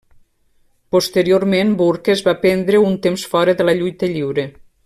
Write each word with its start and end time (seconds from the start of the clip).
Posteriorment 0.95 1.75
Burke 1.83 2.15
es 2.15 2.25
va 2.31 2.35
prendre 2.47 2.83
un 2.89 2.99
temps 3.07 3.29
fora 3.35 3.59
de 3.61 3.71
la 3.71 3.81
lluita 3.83 4.15
lliure. 4.17 4.53